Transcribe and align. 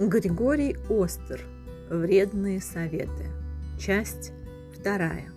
Григорий 0.00 0.76
Остер. 0.88 1.44
Вредные 1.90 2.60
советы. 2.60 3.32
Часть 3.80 4.30
вторая. 4.72 5.32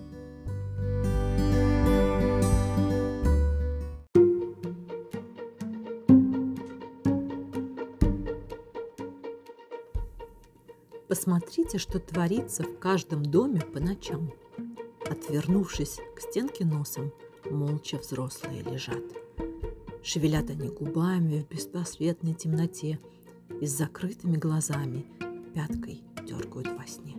Посмотрите, 11.07 11.79
что 11.79 11.99
творится 11.99 12.61
в 12.61 12.77
каждом 12.77 13.23
доме 13.23 13.61
по 13.61 13.79
ночам. 13.79 14.31
Отвернувшись 15.09 15.97
к 16.15 16.21
стенке 16.21 16.65
носом, 16.65 17.11
молча 17.49 17.97
взрослые 17.97 18.61
лежат. 18.61 19.01
Шевелят 20.03 20.51
они 20.51 20.69
губами 20.69 21.41
в 21.41 21.47
беспросветной 21.51 22.35
темноте 22.35 22.99
и 23.61 23.67
с 23.67 23.77
закрытыми 23.77 24.35
глазами 24.35 25.05
пяткой 25.53 26.03
дергают 26.27 26.67
во 26.67 26.85
сне. 26.85 27.15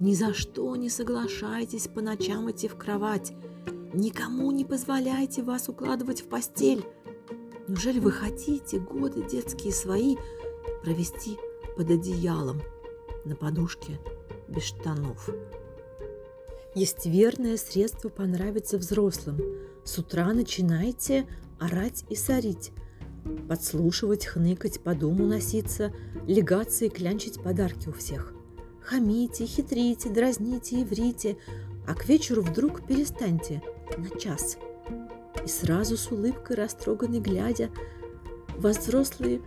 Ни 0.00 0.12
за 0.12 0.34
что 0.34 0.74
не 0.76 0.90
соглашайтесь 0.90 1.86
по 1.86 2.02
ночам 2.02 2.50
идти 2.50 2.68
в 2.68 2.76
кровать. 2.76 3.32
Никому 3.94 4.50
не 4.50 4.64
позволяйте 4.64 5.42
вас 5.42 5.68
укладывать 5.68 6.22
в 6.22 6.28
постель. 6.28 6.84
Неужели 7.68 8.00
вы 8.00 8.10
хотите 8.10 8.80
годы 8.80 9.22
детские 9.22 9.72
свои 9.72 10.16
провести 10.82 11.38
под 11.76 11.90
одеялом 11.90 12.60
на 13.24 13.36
подушке 13.36 14.00
без 14.48 14.64
штанов? 14.64 15.30
Есть 16.74 17.06
верное 17.06 17.56
средство 17.56 18.08
понравиться 18.08 18.76
взрослым. 18.76 19.40
С 19.84 19.96
утра 19.98 20.32
начинайте 20.32 21.28
орать 21.60 22.04
и 22.10 22.16
сорить, 22.16 22.72
подслушивать, 23.48 24.26
хныкать, 24.26 24.80
по 24.80 24.94
дому 24.94 25.26
носиться, 25.26 25.92
легаться 26.26 26.84
и 26.84 26.88
клянчить 26.88 27.42
подарки 27.42 27.88
у 27.88 27.92
всех. 27.92 28.32
Хамите, 28.80 29.46
хитрите, 29.46 30.10
дразните 30.10 30.80
и 30.80 30.84
врите, 30.84 31.36
а 31.86 31.94
к 31.94 32.06
вечеру 32.06 32.42
вдруг 32.42 32.86
перестаньте 32.86 33.62
на 33.96 34.18
час. 34.18 34.58
И 35.44 35.48
сразу 35.48 35.96
с 35.96 36.10
улыбкой 36.10 36.56
растроганной 36.56 37.20
глядя, 37.20 37.70
вас 38.56 38.78
взрослые 38.78 39.40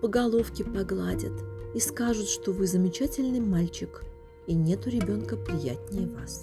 по 0.00 0.08
головке 0.08 0.64
погладят 0.64 1.32
и 1.74 1.80
скажут, 1.80 2.28
что 2.28 2.52
вы 2.52 2.66
замечательный 2.66 3.40
мальчик, 3.40 4.02
и 4.46 4.54
нету 4.54 4.90
ребенка 4.90 5.36
приятнее 5.36 6.08
вас. 6.08 6.42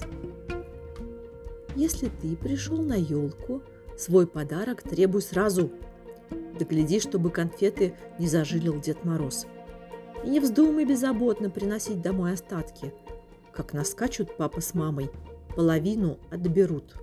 Если 1.75 2.09
ты 2.21 2.35
пришел 2.35 2.81
на 2.81 2.95
елку– 2.95 3.61
Свой 3.97 4.27
подарок 4.27 4.83
требуй 4.83 5.23
сразу. 5.23 5.71
Да 6.29 6.65
гляди, 6.65 6.99
чтобы 6.99 7.29
конфеты 7.29 7.93
не 8.19 8.27
зажилил 8.27 8.79
Дед 8.79 9.05
Мороз. 9.05 9.45
И 10.23 10.29
не 10.29 10.39
вздумай 10.39 10.85
беззаботно 10.85 11.49
приносить 11.49 12.01
домой 12.01 12.33
остатки. 12.33 12.93
Как 13.53 13.73
наскачут 13.73 14.35
папа 14.37 14.61
с 14.61 14.73
мамой, 14.73 15.09
половину 15.55 16.19
отберут. 16.29 16.95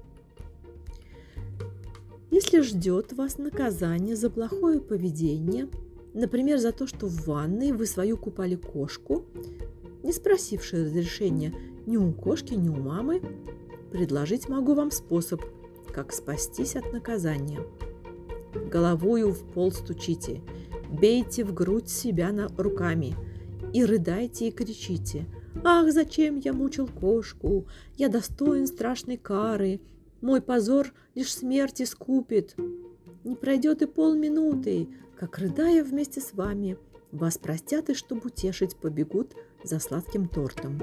Если 2.31 2.61
ждет 2.61 3.13
вас 3.13 3.39
наказание 3.39 4.17
за 4.17 4.29
плохое 4.29 4.81
поведение, 4.81 5.69
например, 6.15 6.59
за 6.59 6.73
то, 6.73 6.87
что 6.87 7.07
в 7.07 7.27
ванной 7.27 7.73
вы 7.73 7.87
свою 7.87 8.17
купали 8.17 8.57
кошку, 8.57 9.25
не 10.03 10.13
спросивши 10.13 10.85
разрешения 10.85 11.55
ни 11.87 11.97
у 11.97 12.13
кошки, 12.13 12.55
ни 12.55 12.69
у 12.69 12.77
мамы, 12.77 13.23
предложить 13.93 14.49
могу 14.49 14.75
вам 14.75 14.91
способ– 14.91 15.41
как 15.95 16.13
спастись 16.13 16.75
от 16.75 16.93
наказания. 16.93 17.61
Головою 18.71 19.31
в 19.31 19.45
пол 19.53 19.73
стучите, 19.73 20.41
бейте 20.91 21.45
в 21.45 21.53
грудь 21.55 21.89
себя 21.89 22.33
на 22.33 22.49
руками 22.57 23.15
и 23.73 23.85
рыдайте 23.85 24.49
и 24.49 24.53
кричите. 24.53 25.27
«Ах, 25.63 25.93
зачем 25.93 26.37
я 26.39 26.53
мучил 26.53 26.87
кошку? 26.87 27.67
Я 27.97 28.09
достоин 28.09 28.67
страшной 28.67 29.17
кары. 29.17 29.81
Мой 30.21 30.41
позор 30.41 30.93
лишь 31.15 31.35
смерти 31.35 31.85
скупит. 31.85 32.57
Не 33.25 33.37
пройдет 33.37 33.83
и 33.83 33.87
полминуты, 33.87 34.89
как, 35.17 35.39
рыдая 35.39 35.83
вместе 35.83 36.21
с 36.21 36.35
вами, 36.35 36.77
вас 37.13 37.39
простят 37.39 37.89
и, 37.91 37.95
чтобы 37.95 38.27
утешить, 38.27 38.77
побегут 38.77 39.35
за 39.63 39.79
сладким 39.79 40.29
тортом. 40.29 40.83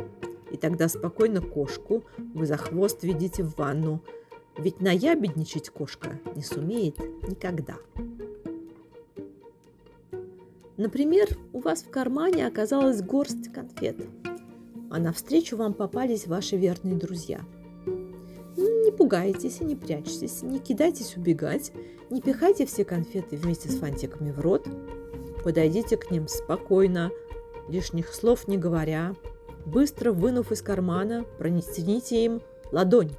И 0.51 0.57
тогда 0.57 0.87
спокойно 0.87 1.41
кошку 1.41 2.03
вы 2.17 2.45
за 2.45 2.57
хвост 2.57 3.03
ведите 3.03 3.43
в 3.43 3.55
ванну, 3.57 4.01
ведь 4.61 4.79
наябедничать 4.79 5.69
кошка 5.69 6.19
не 6.35 6.43
сумеет 6.43 6.97
никогда. 7.27 7.77
Например, 10.77 11.27
у 11.53 11.59
вас 11.59 11.83
в 11.83 11.89
кармане 11.89 12.47
оказалась 12.47 13.01
горсть 13.01 13.51
конфет, 13.51 13.97
а 14.89 14.99
навстречу 14.99 15.57
вам 15.57 15.73
попались 15.73 16.27
ваши 16.27 16.57
верные 16.57 16.95
друзья. 16.95 17.41
Не 18.55 18.91
пугайтесь 18.91 19.61
и 19.61 19.65
не 19.65 19.75
прячьтесь, 19.75 20.43
не 20.43 20.59
кидайтесь 20.59 21.17
убегать, 21.17 21.71
не 22.09 22.21
пихайте 22.21 22.65
все 22.65 22.83
конфеты 22.83 23.37
вместе 23.37 23.69
с 23.69 23.77
фантиками 23.77 24.31
в 24.31 24.39
рот. 24.39 24.67
Подойдите 25.43 25.97
к 25.97 26.11
ним 26.11 26.27
спокойно, 26.27 27.11
лишних 27.67 28.13
слов 28.13 28.47
не 28.47 28.57
говоря, 28.57 29.15
быстро 29.65 30.11
вынув 30.11 30.51
из 30.51 30.61
кармана, 30.61 31.25
пронесите 31.37 32.25
им 32.25 32.41
ладонь 32.71 33.11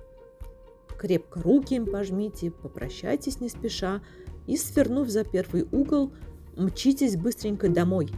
крепко 1.03 1.43
руки 1.43 1.75
им 1.75 1.87
пожмите, 1.87 2.53
попрощайтесь 2.53 3.41
не 3.41 3.49
спеша 3.49 4.01
и, 4.47 4.57
свернув 4.57 5.09
за 5.09 5.25
первый 5.25 5.67
угол, 5.73 6.13
мчитесь 6.57 7.17
быстренько 7.17 7.69
домой. 7.69 8.09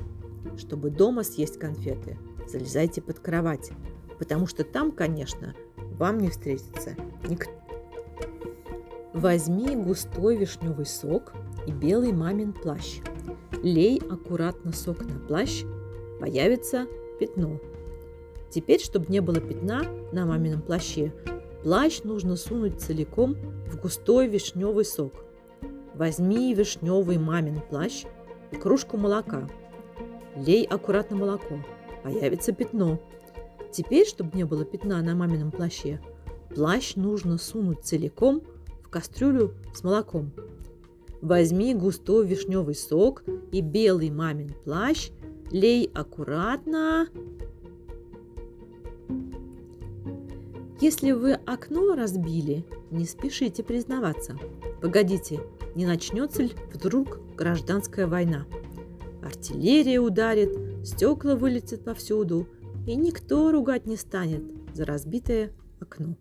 Чтобы 0.58 0.90
дома 0.90 1.22
съесть 1.22 1.58
конфеты, 1.58 2.18
залезайте 2.46 3.00
под 3.00 3.20
кровать, 3.20 3.70
потому 4.18 4.46
что 4.46 4.64
там, 4.64 4.92
конечно, 4.92 5.54
вам 5.98 6.18
не 6.18 6.28
встретится 6.28 6.94
никто. 7.26 7.50
Возьми 9.14 9.74
густой 9.76 10.36
вишневый 10.36 10.84
сок 10.84 11.32
и 11.66 11.72
белый 11.72 12.12
мамин 12.12 12.52
плащ. 12.52 12.98
Лей 13.62 13.98
аккуратно 14.10 14.74
сок 14.74 15.00
на 15.06 15.18
плащ, 15.26 15.62
появится 16.20 16.86
пятно. 17.18 17.58
Теперь, 18.50 18.80
чтобы 18.80 19.06
не 19.08 19.20
было 19.20 19.40
пятна 19.40 19.84
на 20.12 20.26
мамином 20.26 20.60
плаще, 20.60 21.14
Плащ 21.64 22.02
нужно 22.02 22.36
сунуть 22.36 22.78
целиком 22.82 23.36
в 23.66 23.80
густой 23.80 24.28
вишневый 24.28 24.84
сок. 24.84 25.24
Возьми 25.94 26.52
вишневый 26.52 27.16
мамин 27.16 27.62
плащ 27.62 28.04
и 28.52 28.56
кружку 28.56 28.98
молока. 28.98 29.48
Лей 30.36 30.66
аккуратно 30.66 31.16
молоко. 31.16 31.64
Появится 32.02 32.52
пятно. 32.52 33.00
Теперь, 33.72 34.06
чтобы 34.06 34.36
не 34.36 34.44
было 34.44 34.66
пятна 34.66 35.00
на 35.00 35.14
мамином 35.14 35.50
плаще, 35.50 36.02
плащ 36.54 36.96
нужно 36.96 37.38
сунуть 37.38 37.82
целиком 37.82 38.42
в 38.82 38.90
кастрюлю 38.90 39.54
с 39.74 39.82
молоком. 39.82 40.32
Возьми 41.22 41.74
густой 41.74 42.26
вишневый 42.26 42.74
сок 42.74 43.22
и 43.52 43.62
белый 43.62 44.10
мамин 44.10 44.52
плащ, 44.64 45.08
лей 45.50 45.90
аккуратно 45.94 47.08
Если 50.86 51.12
вы 51.12 51.32
окно 51.32 51.94
разбили, 51.94 52.66
не 52.90 53.06
спешите 53.06 53.62
признаваться. 53.62 54.38
Погодите, 54.82 55.40
не 55.74 55.86
начнется 55.86 56.42
ли 56.42 56.50
вдруг 56.74 57.20
гражданская 57.34 58.06
война? 58.06 58.44
Артиллерия 59.22 59.98
ударит, 59.98 60.54
стекла 60.86 61.36
вылетят 61.36 61.84
повсюду, 61.84 62.46
и 62.86 62.96
никто 62.96 63.50
ругать 63.50 63.86
не 63.86 63.96
станет 63.96 64.42
за 64.74 64.84
разбитое 64.84 65.52
окно. 65.80 66.18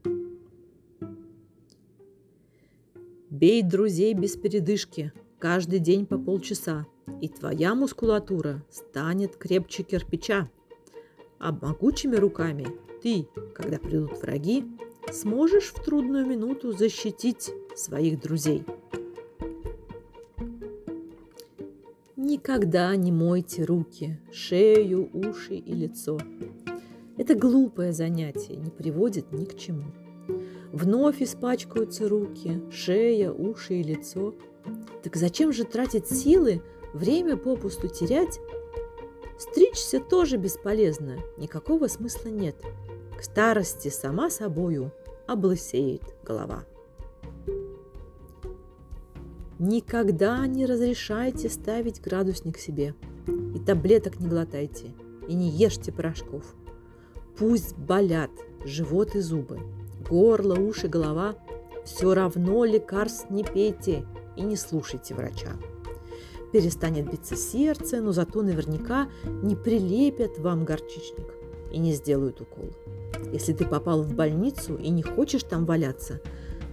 Бей 3.30 3.64
друзей 3.64 4.14
без 4.14 4.38
передышки, 4.38 5.12
каждый 5.40 5.80
день 5.80 6.06
по 6.06 6.18
полчаса, 6.18 6.88
и 7.20 7.28
твоя 7.28 7.76
мускулатура 7.76 8.64
станет 8.70 9.36
крепче 9.36 9.84
кирпича. 9.84 10.50
А 11.38 11.52
могучими 11.52 12.16
руками 12.16 12.68
ты, 13.04 13.28
когда 13.54 13.78
придут 13.78 14.22
враги, 14.22 14.64
сможешь 15.12 15.74
в 15.74 15.84
трудную 15.84 16.26
минуту 16.26 16.72
защитить 16.72 17.52
своих 17.76 18.22
друзей. 18.22 18.64
Никогда 22.16 22.96
не 22.96 23.12
мойте 23.12 23.66
руки, 23.66 24.20
шею, 24.32 25.10
уши 25.14 25.56
и 25.56 25.74
лицо. 25.74 26.18
Это 27.18 27.36
глупое 27.36 27.92
занятие, 27.92 28.56
не 28.56 28.72
приводит 28.72 29.34
ни 29.34 29.46
к 29.46 29.58
чему. 29.58 29.84
Вновь 30.72 31.22
испачкаются 31.22 32.08
руки, 32.08 32.62
шея, 32.72 33.32
уши 33.32 33.76
и 33.76 33.84
лицо. 33.84 34.34
Так 35.04 35.18
зачем 35.18 35.52
же 35.52 35.66
тратить 35.66 36.08
силы, 36.08 36.62
время 36.94 37.36
попусту 37.36 37.90
терять? 37.90 38.40
Стричься 39.44 40.00
тоже 40.00 40.38
бесполезно, 40.38 41.18
никакого 41.38 41.88
смысла 41.88 42.30
нет– 42.30 42.56
к 43.18 43.24
старости 43.24 43.90
сама 43.90 44.30
собою 44.30 44.92
облысеет 45.28 46.02
голова. 46.24 46.66
Никогда 49.60 50.46
не 50.48 50.66
разрешайте 50.66 51.50
ставить 51.50 52.02
градусник 52.02 52.58
себе. 52.58 52.96
И 53.56 53.60
таблеток 53.60 54.20
не 54.20 54.28
глотайте, 54.28 54.94
и 55.28 55.34
не 55.36 55.50
ешьте 55.50 55.92
порошков. 55.92 56.44
Пусть 57.38 57.78
болят 57.78 58.32
живот 58.66 59.16
и 59.16 59.20
зубы, 59.20 59.60
горло, 60.10 60.56
уши, 60.56 60.88
голова. 60.88 61.36
Все 61.86 62.14
равно 62.14 62.66
лекарств 62.66 63.30
не 63.30 63.44
пейте 63.44 64.06
и 64.36 64.42
не 64.42 64.56
слушайте 64.56 65.14
врача. 65.14 65.52
Перестанет 66.54 67.10
биться 67.10 67.36
сердце, 67.36 68.00
но 68.00 68.12
зато 68.12 68.44
наверняка 68.44 69.10
не 69.26 69.56
прилепят 69.56 70.38
вам 70.38 70.66
горчичник 70.66 71.34
и 71.72 71.80
не 71.80 71.94
сделают 71.94 72.42
укол. 72.42 72.70
Если 73.32 73.54
ты 73.54 73.66
попал 73.66 74.04
в 74.04 74.14
больницу 74.14 74.76
и 74.76 74.90
не 74.90 75.02
хочешь 75.02 75.42
там 75.42 75.66
валяться, 75.66 76.22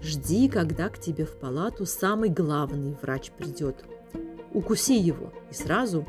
жди, 0.02 0.50
когда 0.50 0.90
к 0.90 0.98
тебе 0.98 1.24
в 1.24 1.34
палату 1.34 1.86
самый 1.86 2.28
главный 2.28 2.94
врач 3.00 3.30
придет. 3.30 3.82
Укуси 4.52 4.98
его, 4.98 5.32
и 5.50 5.54
сразу 5.54 6.06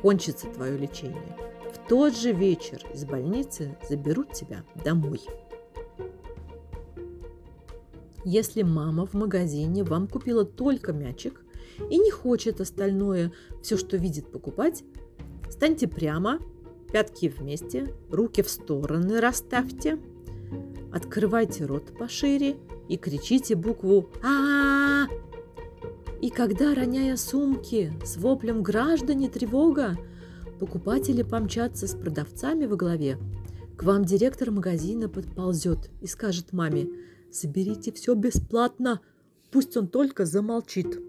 кончится 0.00 0.46
твое 0.46 0.78
лечение. 0.78 1.36
В 1.74 1.88
тот 1.90 2.16
же 2.16 2.32
вечер 2.32 2.82
из 2.94 3.04
больницы 3.04 3.76
заберут 3.86 4.32
тебя 4.32 4.64
домой. 4.82 5.20
Если 8.24 8.62
мама 8.62 9.04
в 9.04 9.12
магазине 9.12 9.84
вам 9.84 10.08
купила 10.08 10.46
только 10.46 10.94
мячик 10.94 11.42
и 11.88 11.98
не 11.98 12.10
хочет 12.10 12.60
остальное, 12.60 13.32
все, 13.62 13.76
что 13.76 13.96
видит, 13.96 14.30
покупать, 14.30 14.84
станьте 15.48 15.88
прямо, 15.88 16.38
пятки 16.92 17.28
вместе, 17.28 17.94
руки 18.10 18.42
в 18.42 18.50
стороны 18.50 19.20
расставьте, 19.20 19.98
открывайте 20.92 21.64
рот 21.64 21.96
пошире 21.96 22.56
и 22.88 22.96
кричите 22.96 23.54
букву 23.54 24.10
а, 24.22 25.06
И 26.20 26.30
когда, 26.30 26.74
роняя 26.74 27.16
сумки 27.16 27.92
с 28.04 28.16
воплем 28.16 28.62
«Граждане, 28.62 29.28
тревога!», 29.28 29.96
покупатели 30.58 31.22
помчатся 31.22 31.86
с 31.86 31.94
продавцами 31.94 32.66
во 32.66 32.76
главе, 32.76 33.18
к 33.76 33.84
вам 33.84 34.04
директор 34.04 34.50
магазина 34.50 35.08
подползет 35.08 35.90
и 36.02 36.06
скажет 36.06 36.52
маме– 36.52 36.88
Заберите 37.30 37.92
все 37.92 38.14
бесплатно, 38.14 39.00
пусть 39.50 39.76
он 39.76 39.86
только 39.86 40.26
замолчит. 40.26 41.00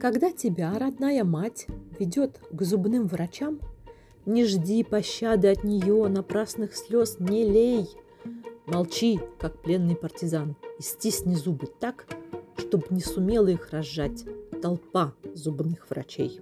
Когда 0.00 0.30
тебя 0.30 0.78
родная 0.78 1.24
мать 1.24 1.66
ведет 1.98 2.40
к 2.52 2.62
зубным 2.62 3.08
врачам, 3.08 3.58
не 4.26 4.44
жди 4.44 4.84
пощады 4.84 5.48
от 5.48 5.64
нее, 5.64 6.06
напрасных 6.06 6.76
слез 6.76 7.16
не 7.18 7.44
лей. 7.44 7.88
Молчи, 8.66 9.18
как 9.40 9.60
пленный 9.60 9.96
партизан, 9.96 10.54
и 10.78 10.82
стисни 10.82 11.34
зубы 11.34 11.66
так, 11.80 12.06
чтобы 12.56 12.86
не 12.90 13.00
сумела 13.00 13.48
их 13.48 13.70
разжать 13.70 14.24
толпа 14.62 15.14
зубных 15.34 15.90
врачей. 15.90 16.40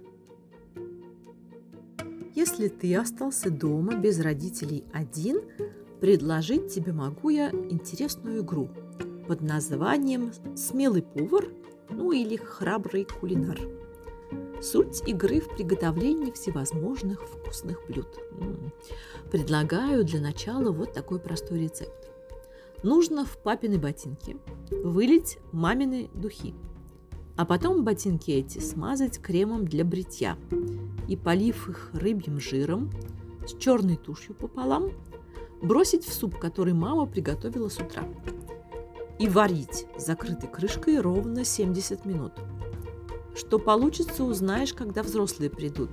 Если 2.35 2.67
ты 2.67 2.95
остался 2.95 3.49
дома 3.49 3.95
без 3.95 4.19
родителей 4.19 4.83
один, 4.93 5.41
предложить 5.99 6.71
тебе 6.71 6.93
могу 6.93 7.29
я 7.29 7.49
интересную 7.49 8.43
игру 8.43 8.69
под 9.27 9.41
названием 9.41 10.31
«Смелый 10.55 11.01
повар» 11.01 11.45
ну 11.89 12.11
или 12.11 12.35
«Храбрый 12.35 13.05
кулинар». 13.05 13.59
Суть 14.61 15.07
игры 15.07 15.39
в 15.39 15.49
приготовлении 15.49 16.31
всевозможных 16.31 17.21
вкусных 17.21 17.85
блюд. 17.87 18.07
Предлагаю 19.31 20.03
для 20.03 20.19
начала 20.19 20.71
вот 20.71 20.93
такой 20.93 21.19
простой 21.19 21.59
рецепт. 21.59 22.09
Нужно 22.83 23.25
в 23.25 23.37
папины 23.37 23.77
ботинки 23.77 24.37
вылить 24.69 25.37
мамины 25.51 26.09
духи, 26.13 26.53
а 27.35 27.45
потом 27.45 27.83
ботинки 27.83 28.31
эти 28.31 28.59
смазать 28.59 29.19
кремом 29.19 29.65
для 29.67 29.85
бритья 29.85 30.37
и, 31.07 31.15
полив 31.15 31.69
их 31.69 31.91
рыбьим 31.93 32.39
жиром 32.39 32.91
с 33.47 33.55
черной 33.57 33.95
тушью 33.95 34.35
пополам, 34.35 34.91
бросить 35.61 36.03
в 36.05 36.13
суп, 36.13 36.37
который 36.37 36.73
мама 36.73 37.05
приготовила 37.05 37.69
с 37.69 37.77
утра. 37.77 38.03
И 39.19 39.27
варить 39.27 39.87
закрытой 39.97 40.47
крышкой 40.47 40.99
ровно 40.99 41.43
70 41.43 42.05
минут. 42.05 42.33
Что 43.35 43.59
получится, 43.59 44.23
узнаешь, 44.23 44.73
когда 44.73 45.03
взрослые 45.03 45.49
придут. 45.49 45.89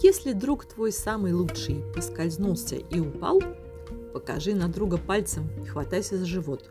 Если 0.00 0.32
друг 0.32 0.64
твой 0.64 0.92
самый 0.92 1.32
лучший 1.32 1.82
поскользнулся 1.94 2.76
и 2.76 3.00
упал, 3.00 3.40
покажи 4.12 4.54
на 4.54 4.68
друга 4.68 4.96
пальцем 4.96 5.48
и 5.62 5.66
хватайся 5.66 6.16
за 6.16 6.24
живот. 6.24 6.70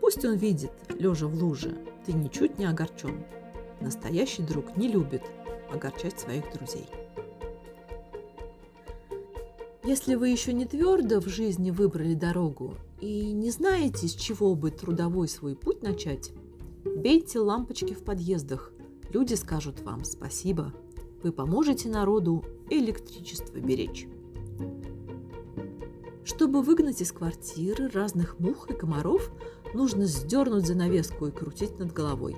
Пусть 0.00 0.24
он 0.24 0.36
видит, 0.36 0.70
лежа 0.88 1.26
в 1.26 1.34
луже, 1.34 1.76
ты 2.06 2.12
ничуть 2.12 2.58
не 2.58 2.64
огорчен. 2.64 3.24
Настоящий 3.80 4.42
друг 4.42 4.76
не 4.76 4.88
любит 4.88 5.22
огорчать 5.72 6.18
своих 6.18 6.44
друзей. 6.52 6.88
Если 9.88 10.16
вы 10.16 10.28
еще 10.28 10.52
не 10.52 10.66
твердо 10.66 11.18
в 11.18 11.28
жизни 11.28 11.70
выбрали 11.70 12.12
дорогу 12.12 12.74
и 13.00 13.32
не 13.32 13.50
знаете, 13.50 14.06
с 14.06 14.12
чего 14.12 14.54
бы 14.54 14.70
трудовой 14.70 15.28
свой 15.28 15.56
путь 15.56 15.80
начать, 15.80 16.30
бейте 16.84 17.38
лампочки 17.38 17.94
в 17.94 18.04
подъездах. 18.04 18.70
Люди 19.14 19.32
скажут 19.32 19.80
вам 19.80 20.04
спасибо. 20.04 20.74
Вы 21.22 21.32
поможете 21.32 21.88
народу 21.88 22.44
электричество 22.68 23.56
беречь. 23.60 24.06
Чтобы 26.22 26.60
выгнать 26.60 27.00
из 27.00 27.10
квартиры 27.10 27.88
разных 27.88 28.38
мух 28.38 28.70
и 28.70 28.74
комаров, 28.74 29.32
нужно 29.72 30.04
сдернуть 30.04 30.66
занавеску 30.66 31.28
и 31.28 31.30
крутить 31.30 31.78
над 31.78 31.94
головой. 31.94 32.36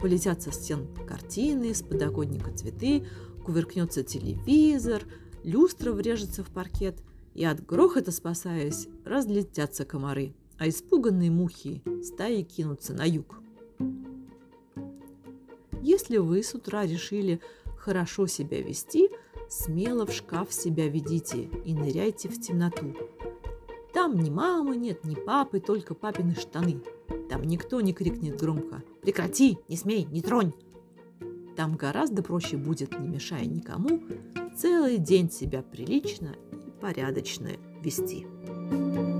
Полетят 0.00 0.42
со 0.42 0.50
стен 0.50 0.88
картины, 1.06 1.76
с 1.76 1.82
подоконника 1.82 2.50
цветы, 2.52 3.06
кувыркнется 3.44 4.02
телевизор– 4.02 5.04
люстра 5.44 5.92
врежется 5.92 6.42
в 6.42 6.50
паркет, 6.50 7.02
и 7.34 7.44
от 7.44 7.64
грохота 7.64 8.12
спасаясь, 8.12 8.88
разлетятся 9.04 9.84
комары, 9.84 10.34
а 10.58 10.68
испуганные 10.68 11.30
мухи 11.30 11.82
стаи 12.02 12.42
кинутся 12.42 12.92
на 12.92 13.04
юг. 13.04 13.40
Если 15.80 16.18
вы 16.18 16.42
с 16.42 16.54
утра 16.54 16.84
решили 16.84 17.40
хорошо 17.76 18.26
себя 18.26 18.62
вести, 18.62 19.10
смело 19.48 20.06
в 20.06 20.12
шкаф 20.12 20.52
себя 20.52 20.88
ведите 20.88 21.48
и 21.64 21.74
ныряйте 21.74 22.28
в 22.28 22.40
темноту. 22.40 22.94
Там 23.92 24.18
ни 24.18 24.30
мамы 24.30 24.76
нет, 24.76 25.04
ни 25.04 25.14
папы, 25.14 25.60
только 25.60 25.94
папины 25.94 26.34
штаны. 26.34 26.80
Там 27.28 27.42
никто 27.42 27.80
не 27.80 27.92
крикнет 27.92 28.40
громко 28.40 28.82
«Прекрати! 29.02 29.58
Не 29.68 29.76
смей! 29.76 30.04
Не 30.04 30.22
тронь!» 30.22 30.52
Там 31.56 31.76
гораздо 31.76 32.22
проще 32.22 32.56
будет, 32.56 32.98
не 32.98 33.08
мешая 33.08 33.44
никому, 33.44 34.02
целый 34.56 34.98
день 34.98 35.30
себя 35.30 35.62
прилично 35.62 36.34
и 36.52 36.70
порядочно 36.80 37.50
вести. 37.82 38.26
thank 38.70 38.96
you 38.96 39.11